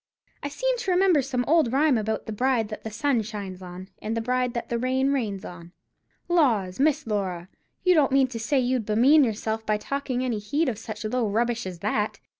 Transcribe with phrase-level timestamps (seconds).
[0.41, 3.89] "I seem to remember some old rhyme about the bride that the sun shines on,
[4.01, 5.73] and the bride that the rain rains on."
[6.27, 7.49] "Laws, Miss Laura,
[7.83, 11.05] you don't mean to say as you'd bemean yourself by taking any heed of such
[11.05, 12.19] low rubbish as that?"